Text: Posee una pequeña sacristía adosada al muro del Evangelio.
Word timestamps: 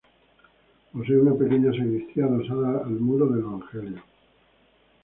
Posee 0.93 1.15
una 1.15 1.35
pequeña 1.37 1.71
sacristía 1.71 2.25
adosada 2.25 2.79
al 2.85 2.99
muro 2.99 3.27
del 3.27 3.41
Evangelio. 3.41 4.01